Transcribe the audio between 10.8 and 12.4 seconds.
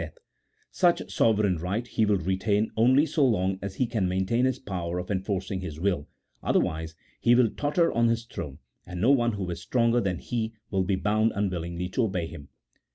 be bound unwillingly to obey